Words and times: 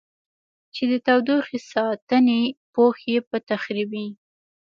چې 0.73 0.83
د 0.91 0.93
تودوخې 1.05 1.57
ساتنې 1.71 2.41
پوښ 2.73 2.95
یې 3.11 3.19
په 3.29 3.37
تخریبي 3.49 4.07